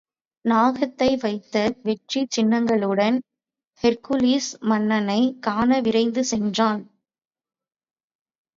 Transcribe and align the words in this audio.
நாகத்தை 0.45 1.09
வதைத்த 1.15 1.57
வெற்றிச் 1.83 2.31
சின்னங்களுடன் 2.37 3.17
Hercules, 3.83 4.49
மன்னனைக் 4.61 5.41
காண 5.41 5.79
விரைந்து 5.79 6.23
சென்றான். 6.23 6.83